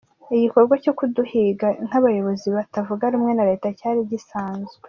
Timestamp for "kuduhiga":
0.97-1.67